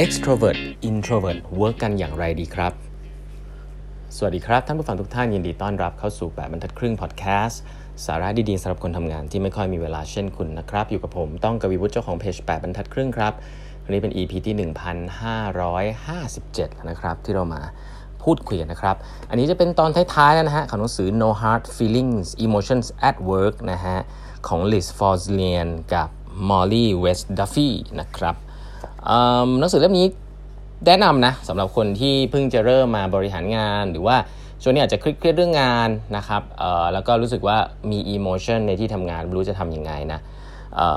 [0.00, 0.58] extrovert
[0.90, 2.72] introvert work กันอย่างไรดีครับ
[4.16, 7.60] สวัสดีครับ ท่านผู้ฟังทุกท่านยินดีต้อนรับเข้าสู่แปดบรรทัดครึ่งพอดแคสต์
[8.06, 13.32] สาระดีๆสำหรับคนทำงานที่ไม่ค่อยมีเวลาเช่นคุณนะครับ อยู่กับผมต้องกวีวุฒิเจ้าของเพจแปดบรรทัดครึ่งครับ
[13.84, 17.62] วันนี้เป็น EP ที่ 1557 นะครับ ที่เรามา
[18.22, 18.96] พูดคุยกันนะครับ
[19.30, 23.98] อันนี้จะเป็นตอนท้ายๆแล้วนะฮะของหนังสือ No Hard Feelings Emotions at Work นะฮะ
[24.48, 26.08] ของ Liz f o r z l i a n กับ
[26.48, 27.70] Molly West Duffy
[28.00, 28.36] นะครับ
[29.58, 30.06] หนังสือเล่มนี้
[30.86, 34.16] แนะนำนะสำหรับคนที่เพิ่งจะเริ่มมาบริหารงาน หรือว่า
[34.62, 36.42] ช่วงนี้อาจจะเครียดเรื่องงานนะครับ
[36.92, 37.56] แล้วก็รู้สึกว่า
[37.90, 40.20] มี emotion ในที่ทำงานไม่รู้จะทำยังไงนะ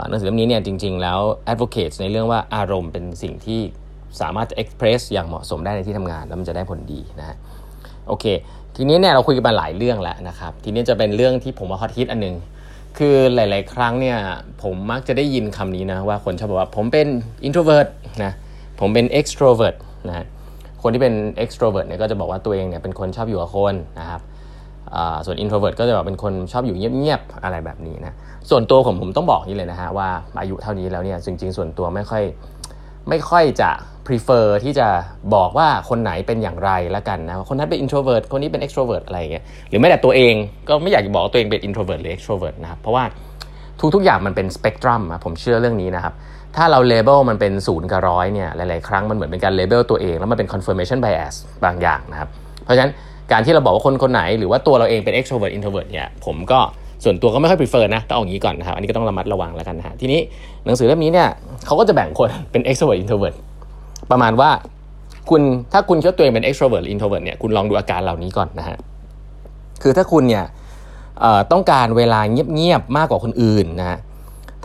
[0.09, 1.19] หนังสือเล่มนี้เนี่ยจริง ๆ แล้ว
[1.51, 3.61] advocate ในเรื่องว่าอารมณ์เป็นสิ่งที่
[4.21, 7.37] สามารถจะ express อย่างเหมาะสมได้ในที่ทำงาน แล้วมันจะได้ผลดีนะ
[8.07, 8.25] โอเค
[8.75, 12.35] ทีนี้เนี่ยเราคุยกันมาหลายเรื่องแล้วนะครับ ทีนี้จะเป็นเรื่องที่ผมว่าฮอตฮิตอันนึง
[12.97, 14.17] คือหลาย ๆ ครั้งเนี่ย
[14.63, 17.07] ผมมักจะได้ยินคำนี้นะว่าคนชอบบอกว่าผมเป็น
[17.47, 17.87] introvert
[18.23, 18.31] นะ
[18.79, 19.75] ผมเป็น extrovert
[20.07, 20.25] นะ
[20.81, 24.21] คนที่เป็น extrovert เนี่ยก็จะบอกว่าตัวเองเนี่ยเป็นคนชอบอยู่กับคนนะครับ
[25.25, 28.13] ส่วน introvert ก็จะบอกเป็นคนชอบอยู่เงียบ ๆ อะไรแบบนี้นะ
[28.49, 30.09] ส่วนตัวผมผมต้องบอกนี่เลยนะฮะว่า
[30.41, 32.23] อายุเท่านี้แล้วเนี่ยจริง ๆ ส่วนตัวไม่ค่อย
[33.09, 33.69] ไม่ค่อยจะ
[34.07, 34.87] prefer ที่จะ
[35.35, 40.33] บอกว่าคนไหนเป็นอย่างไรละกันนะคนนั้นเป็น introvert คนนี้เป็น extrovert อะไรอย่างเงี้ยหรือแม้แต่ตัวเอง
[40.69, 43.03] ก็ไม่อยากจะบอกตัวเองเป็น introvert หรือ extrovert นะครับเพราะว่า
[43.95, 46.13] ทุกๆอย่างมันเป็น spectrum ผมเชื่อเรื่องนี้นะครับ
[46.55, 52.29] ถ้าเรา label มันเป็นศูนย์กับร้อยเนี่ยหลายๆครั้งมันเหมือนเป็นการ label ตัวเอง แล้วมันเป็น confirmation bias บางอย่างนะครับ
[52.63, 52.91] เพราะฉะนั้น
[53.31, 56.59] การที่เราบอกว่าคนคนไหนหรือว่าตัวเราเองเป็น extrovert introvert เนี่ยผมก็
[57.05, 60.19] ส่วนตัวก็ไม่ค่อย prefer นะต้องเอาอย่างนี้ก่อนนะครับอันนี้ก็ต้องระมัดระวังแล้วกันนะฮะทีนี้
[60.65, 61.29] หนังสือเล่มนี้เนี่ย
[61.65, 63.35] เขาก็จะแบ่งคนเป็น extrovert introvert
[64.11, 64.49] ประมาณว่า
[65.29, 65.41] คุณ
[65.73, 68.77] ถ้าคุณคิดตัวเองเป็น extrovert หรือ introvert เนี่ยคุณลองดูอาการเหล่านี้ก่อนนะฮะ
[69.81, 70.45] คือถ้าคุณเนี่ย
[71.51, 72.19] ต้องการเวลา
[72.53, 73.99] เงียบๆมากกว่าคนอื่นนะฮะ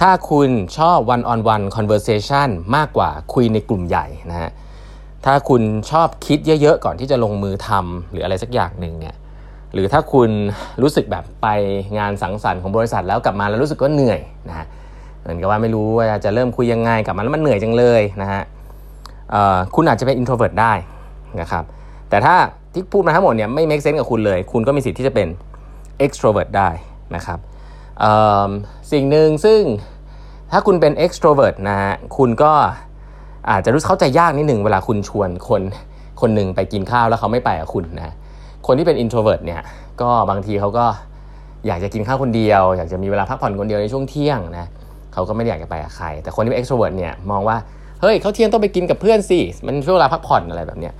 [0.00, 4.50] ถ้าคุณชอบ one on one conversation มากกว่าคุยในกลุ่มใหญ่นะฮะ
[5.24, 9.14] ถ้าคุณชอบคิดเยอะๆ ก่อนที่จะลงมือทำหรืออะไรสักอย่างหนึ่งเนี่ย
[9.75, 10.31] หรือถ้าคุณ
[10.83, 11.48] รู้สึกแบบไป
[11.98, 14.67] งานสังสรรค์ของบริษัทแล้วกลับมาแล้วรู้สึกว่าเหนื่อยนะฮะ
[15.20, 18.42] เหมือนกับว่าไม่รู้ว่าจะเริ่มคุยยังไงกลับมาแล้วมันเหนื่อยจังเลยนะฮะ
[19.75, 20.73] คุณอาจจะเป็น introvert ได้
[21.41, 21.64] นะครับ
[22.11, 22.36] แต่ถ้า
[22.73, 25.29] ที่พูดมาทั้งหมดเนี่ยไม่ make sense กับคุณเลย คุณก็มีสิทธิ์ที่จะเป็น
[26.05, 26.70] extrovert ได้
[27.17, 27.39] นะครับ
[28.92, 29.61] สิ่งหนึ่งซึ่ง
[30.52, 32.52] ถ้าคุณเป็น extrovert นะฮะคุณก็
[33.51, 35.63] อาจจะรู้เข้าใจยากนิดหนึ่งเวลาคุณชวนคน
[36.20, 38.14] คนหนึ่งไปกินข้าวแล้วเขาไม่ไปกับคุณนะ
[38.66, 39.60] คนที่เป็น introvert เนี่ย
[40.00, 40.86] ก็บางทีเขาก็
[41.66, 44.66] อยากจะกินข้าวคนเดียว อยากจะมีเวลาพักผ่อนคนเดียวในช่วงเที่ยงนะ
[45.12, 47.56] เขาก็ไม่ได้อยากจะไปกับใคร แต่คนที่เป็น extrovert เนี่ยมองว่า
[48.00, 50.92] เฮ้ยเขาเที่ยงต้องไปกินกับเพื่อนสิมันช่วงเวลาพักผ่อนอะไรแบบเนี้ย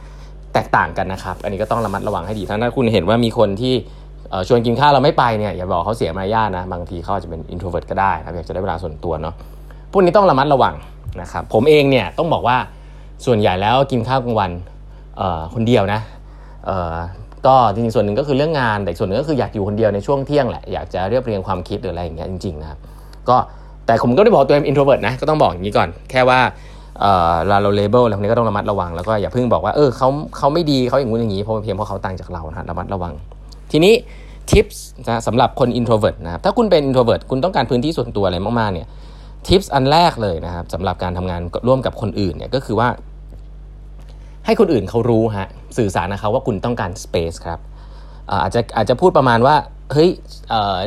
[0.55, 3.75] แตกต่างกันนะครับ อันนี้ก็ต้องระมัดระวังให้ดี ถ้าคุณเห็นว่ามีคนที่
[4.49, 9.35] ชวนกินข้าวเราไม่ไปเนี่ยอย่าบอกเขาเสียมารยาทนะ บางทีเขาอาจจะเป็น introvert ก็ได้นะอยากจะได้เวลาส่วนตัวเนาะ
[9.93, 10.75] พวกนี้ต้องระมัดระวัง
[11.21, 12.57] นะครับผมเองเนี่ยต้องบอกว่า
[13.27, 14.51] ส่วนใหญ่แล้วกินข้าวกลางวัน
[15.55, 16.01] คนเดียวนะ
[17.47, 22.79] ก็จริงๆส่วนหนึ่งก็คือเรื่องงาน แต่ส่วนหนึ่งก็คืออยากอยู่คนเดียวในช่วงเที่ยงแหละอยากจะเรียบเรียงความคิดหรืออะไรอย่างเงี้ยจริงๆนะครับ
[23.29, 23.37] ก็
[23.87, 26.41] แต่ผมก็ได้บอกตัวเอง introvert นะก็ต้องบอกอย่างนี้ก่อน แค่ว่า
[27.01, 33.13] เเราเราเลเบลแล้วกนี้ก็ต้องระมัดระวังแล้วก็อย่าเพิ่งบอกว่าเออเขาเขาไม่ดีเขาอย่างงู้นอย่างนี้เพราะเพียงเพราะเขาต่างจากเรานะระมัดระวัง
[33.73, 33.95] ทีนี้
[34.51, 38.87] ทิปส์นะสำหรับคน introvert นะครับถ้าคุณเป็น introvert คุณต้องการพื้นที่ส่วนตัวอะไรมากๆเนี่ย
[39.47, 42.89] ทิปส์อันแรกเลยนะครับสำหรับการทำงานร่วมกับคนอื่นเนี่ยก็คือว่า
[44.51, 47.59] ให้คนอื่นเขารู้ฮะสื่อสารนะเขาว่าคุณต้องการ space ครับ
[48.43, 49.57] อาจจะอาจจะพูดประมาณว่า
[49.93, 50.11] เฮ้ย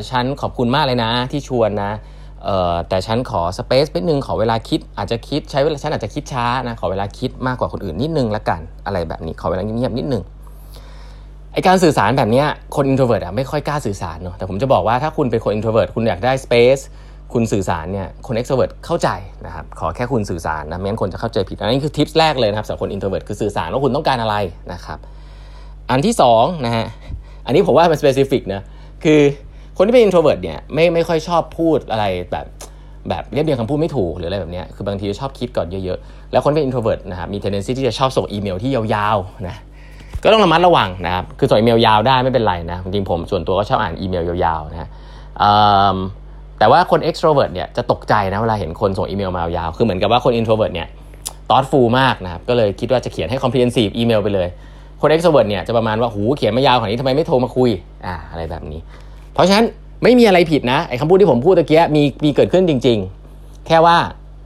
[0.10, 1.92] ฉันขอบคุณมากเลยนะที่ชวนนะ
[2.90, 10.24] แต่ฉันขอ space นิดนึงขอเวลาคิด อาจจะคิดใช้เวลาฉันอาจจะคิดช้านะขอเวลาคิดมากกว่าคนอื่นนิดนึงละกันอะไรแบบนี้ขอเวลาเงียบๆนิดนึง
[11.54, 12.44] ไอการสื่อสารแบบนี้
[12.76, 16.80] คน introvert อะไม่ค่อยกล้าสื่อสารเนาะแต่ผมจะบอกว่าถ้าคุณเป็นคน introvert คุณอยากได้ space
[17.34, 19.10] คุณสื่อสารเนี่ยคน extrovert เข้าใจ
[19.46, 24.36] นะครับขอแค่คุณสื่อสารนะไม่งั้นคนจะเข้าใจผิดอันนี้คือ tips แรกเลยนะครับสำหรับคน introvert คือสื่อสารว่าคุณต้องการอะไร
[24.74, 25.00] นะครับ
[25.90, 26.86] อันที่2นะฮะ
[27.46, 28.62] อันนี้ผมว่าเป็น specific นะ
[29.04, 29.22] คือ
[29.78, 32.46] คนที่เป็น introvert เนี่ยไม่ไม่ค่อยชอบพูดอะไรแบบ
[33.10, 39.58] แบบเรียบเรียงคำพูดไม่ถูกหรืออะไรแบบนี้คือบางทีชอบคิดก่อนเยอะๆ แล้วคนเป็น introvert นะครับมี tendency ที่จะชอบส่งอีเมลที่ยาวๆนะ
[40.24, 44.90] ก็ต้องระมัดระวังนะครับคือส่งอีเมลยาวได้ไม่เป็นไรนะจริงผมส่วนตัวก็ชอบอ่านอีเมลยาวๆนะ
[46.60, 50.88] แต่ว่าคน extrovert เนี่ยจะตกใจนะเวลาเห็นคนส่งอีเมลมายาว คือเหมือนกับว่าคน introvert เนี่ย
[51.50, 54.48] thoughtful มากนะครับ ก็เลยคิดว่าจะเขียนให้ comprehensive อีเมลไปเลย
[55.02, 57.70] คน extrovert เนี่ยจะประมาณว่าหูเขียนมายาวขนาดนี้ทำไมไม่โทรมาคุย
[58.06, 58.80] อ่าอะไรแบบนี้
[59.34, 59.66] เพราะฉะนั้น
[60.04, 62.98] ไม่มีอะไรผิดนะไอ้คำพูดที่ผมพูดตะเกียมีมีเกิดขึ้นจริง
[63.34, 63.98] ๆ แค่ว่า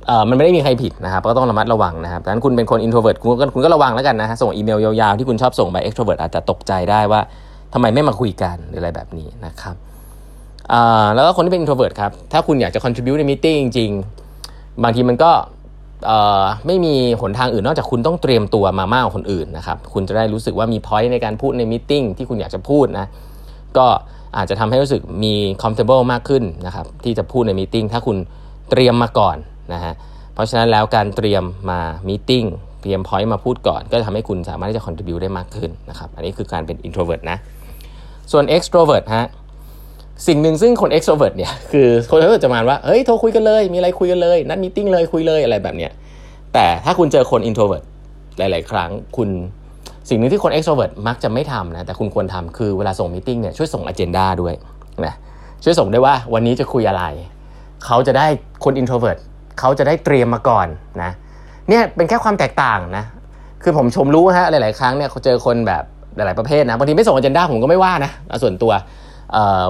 [0.08, 7.22] เออมันไม่ได้มีใครผิดนะครับ ก็ต้องระมัดระวังนะครับดังนั้นคุณเป็นคน introvert คุณก็คุณก็ระวังแล้วกันนะฮะส่งอีเมลยาวๆที่คุณชอบส่งไป extrovert อาจจะตกใจได้ว่า
[7.74, 9.76] ทำไมไม่มาคุยกันหรืออะไรแบบนี้นะครับ
[11.15, 15.33] แล้วก็คนที่เป็น introvert ครับ ถ้าคุณอยากจะ contribute ใน meeting จริงๆ บางทีมันก็
[16.67, 23.07] ไม่มีหนทางอื่นนอกจากคุณต้องเตรียมตัวมามากกว่าคนอื่นนะครับ คุณจะได้รู้สึกว่ามีพอยต์ในการพูดในมิ팅ที่คุณอยากจะพูดนะ
[23.77, 23.87] ก็
[24.37, 28.17] อาจจะทำให้รู้สึกมี comfortable มากขึ้นนะครับที่จะพูดในมิ팅ถ้าคุณ
[28.71, 29.37] เตรียมมาก่อน
[29.73, 29.93] นะฮะ
[30.35, 32.33] เพราะฉะนั้นแล้วการเตรียมมามิ팅
[32.83, 37.39] เตรียมพอยต์มาพูดก่อน ก็จะทำให้คุณสามารถที่จะ contribute ได้มากขึ้นนะครับ อันนี้คือการเป็น introvert นะ
[38.33, 39.27] ส่วน extrovert ฮะ
[40.28, 45.92] สิ่งหนึ่งซึ่งคน extrovert เนี่ยคือคน extrovert จะมาว่าเฮ้ยโทรคุยกันเลยมีอะไรคุยกันเลยนัดมีติ้งเลยคุยเลยอะไรแบบเนี้ย
[46.54, 47.84] แต่ถ้าคุณเจอคน introvert
[48.38, 49.30] หลาย ๆ ครั้งคุณ
[50.10, 54.54] สิ่งหนึ่งที่คน extrovert มักจะไม่ทำนะแต่คุณควรทำคือเวลาส่งมีติ้งเนี่ยช่วยส่ง agenda ด้วย
[55.06, 55.14] นะ
[55.64, 57.04] ช่วยส่งได้ว่าวันนี้จะคุยอะไร
[57.86, 58.28] เขาจะได้
[58.64, 59.20] คน introvert
[59.60, 60.68] เขาจะได้เตรียมมาก่อน
[61.04, 61.12] นะ
[61.70, 63.04] เนี่ยเป็นแค่ความแตกต่างนะ
[63.64, 65.84] คือผมชมรู้ฮะหลาย ๆ ครั้งเนี่ยเขาเจอคนแบบ
[66.16, 68.12] หลาย ๆ ประเภทนะบางทีไม่ส่ง agenda ผมก็ไม่ว่านะ
[68.44, 68.72] ส่วนตัว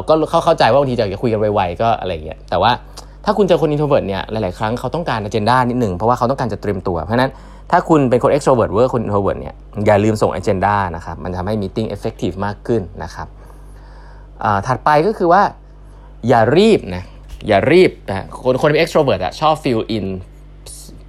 [0.08, 2.72] ก็เขาเข้าใจว่าบางทีจะคุยกันไวๆก็อะไรเงี้ยแต่ว่า
[3.26, 7.32] ถ้าคุณเจอคน introvert เนี่ยหลายๆครั้งเขาต้องการ agenda นิดหนึ่งเพราะว่าเขาต้องการจะเตรียมตัว เพราะนั้น
[7.72, 9.56] ถ้าคุณเป็นคน extrovert เวอร์คน introvert เนี่ย
[9.86, 13.28] อย่าลืมส่ง agenda นะครับมันทำให้ meeting effective มากขึ้นนะครับ
[14.68, 15.42] ถัดไปก็คือว่า
[16.28, 17.04] อย่ารีบนะ
[17.48, 20.06] อย่ารีบนะคนคนเป็น extrovert อะชอบ feel in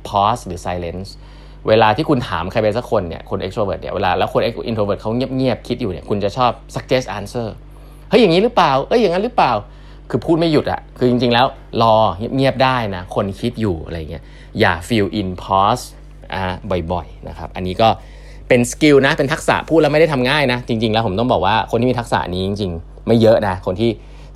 [0.08, 1.08] pause หรือ silence
[1.68, 7.48] เวลาที่คุณถามใครไปสักคนเนี่ยคน extrovert เนี่ยเวลาแล้วคน introvert เขาเงียบๆคิดอยู่เนี่ยคุณจะชอบ suggest answer
[8.08, 9.52] เฮ้ยอย่างนี้หรือเปล่าเอ้ยอย่างนั้นหรือเปล่า
[10.10, 11.46] คือพูดไม่หยุดอะคือจริง ๆ แล้ว
[11.82, 11.94] รอ
[12.36, 14.22] เงียบได้นะ คนคิดอยู่อะไรเงี้ย
[14.60, 15.84] อย่า fill in pause
[16.34, 16.44] อ่า
[16.92, 17.88] บ่อยๆนะครับอันนี้ก็
[18.48, 23.90] เป็น skill นะเป็นทักษะพูดแล้วไม่ได้ทำง่ายนะ จริง ๆ แล้วผมต้องบอกว่าคนที่มีทักษะนี้จริง ๆ ไม่เยอะนะคนที่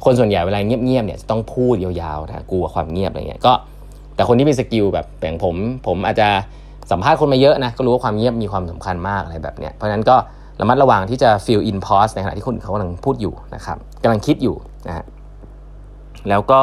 [0.04, 3.52] คนส่วนใหญ่เวลาเงียบๆเนี่ยจะต้องพูดยาวๆนะกลัวความเงียบอะไรเงี้ยก็
[4.14, 5.54] แต่คนที่มีสกิลแบบอย่างผม
[5.86, 6.28] ผมอาจจะ
[6.90, 10.16] สัมภาษณ์คนมาเยอะนะก็รู้ว่าความเงียบมีความสำคัญมากอะไรแบบเนี้ยเพราะฉะนั้นก็
[10.62, 14.56] ระมัดระวังที่จะ feel in pause ในขณะที่คนเขากำลังพูดอยู่นะครับกำลังคิดอยู่
[14.88, 15.04] นะฮะ
[16.28, 16.60] แล้วก็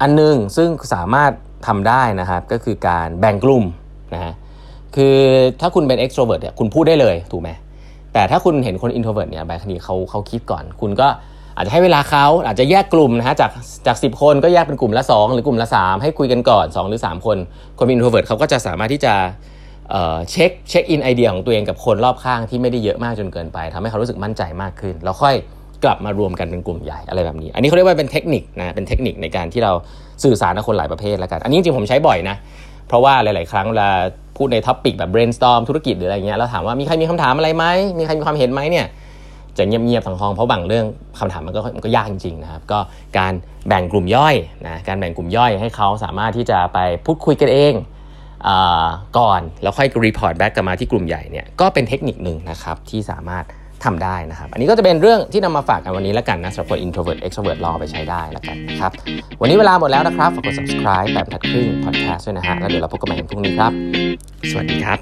[0.00, 1.32] อันนึงซึ่งสามารถ
[1.66, 3.64] ทำได้นะครับก็คือการแบ่งกลุ่ม
[4.14, 4.32] นะฮะ
[4.96, 5.16] คือ
[5.60, 7.50] ถ้าคุณเป็น extrovert เนี่ยคุณพูดได้เลยถูกไหม
[8.12, 11.08] แต่ถ้าคุณเห็นคน introvert เนี่ยบางทีเขาเขาคิดก่อน คุณก็
[11.56, 13.50] อาจจะให้เวลาเขาอาจจะแยกกลุ่มนะฮะจาก
[13.86, 17.36] จากสิบคนก็แยกเป็นกลุ่มละ 2 หรือกลุ่มละ 3 ให้คุยกันก่อน 2 หรือ 3 คน
[17.78, 19.14] คน introvert เขาก็จะสามารถที่จะ
[20.30, 25.34] เช็ค check in ไอเดียของตัวเองกับคนรอบข้างที่ไม่ได้เยอะมากจนเกินไปทำให้เขารู้สึกมั่นใจมากขึ้น แล้วค่อย
[25.84, 29.72] กลับมารวมกันเป็นกลุ่มใหญ่อะไรแบบนี้ อันนี้เขาเรียกว่าเป็นเทคนิคนะเป็นเทคนิคในการที่เรา
[30.24, 32.36] สื่อสารกับคนหลายประเภทแล้วกัน อันนี้จริงๆผมใช้บ่อยนะ
[32.88, 33.90] เพราะว่าหลาย ๆ ครั้งเวลา
[34.36, 37.64] พูดใน topic แบบ brainstorm ธุรกิจหรืออะไรเงี้ยแล้วถามว่ามีใครมีคำถามอะไรไหม
[37.98, 38.86] มีใครมีความเห็นไหมเนี่ย
[39.58, 40.86] จะเงียบๆทั้งห้องเพราะบางเรื่อง
[41.18, 42.78] คำถามมันก็มันก็ยากจริงๆนะครับก็
[43.18, 43.32] การ
[43.68, 44.34] แบ่งกลุ่มย่อย
[44.66, 47.74] นะการแบ่งกลุ่มย่อยให้เขาสามารถที่จะไปพูดคุยกันเอง
[49.18, 53.44] ก่อนแล้วค่อย report back กลับมาที่กลุ่มใหญ่เนี่ยก็เป็นเทคนิคหนึ่งนะครับที่สามารถ
[53.84, 58.92] ทำได้นะครับ อันนี้ก็จะเป็นเรื่องที่นำมาฝากกันวันนี้แล้วกันนะสำหรับคน introvert extrovert ลองไปใช้ได้แล้วกันนะครับ
[59.40, 63.72] วันนี้เวลาหมดแล้วนะครับ ฝากกด subscribe แปดบรรทัดครึ่ง podcast ด้วยนะฮะ แล้วเดี๋ยวเราพบกันใหม่พรุ่งนี้ครับ
[64.50, 64.98] สวัสดีครับ